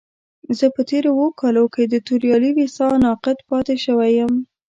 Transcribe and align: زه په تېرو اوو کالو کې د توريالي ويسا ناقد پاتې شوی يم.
زه 0.57 0.65
په 0.75 0.81
تېرو 0.89 1.09
اوو 1.15 1.27
کالو 1.41 1.65
کې 1.73 1.83
د 1.87 1.95
توريالي 2.07 2.51
ويسا 2.53 2.87
ناقد 3.03 3.37
پاتې 3.49 3.75
شوی 3.85 4.11
يم. 4.19 4.33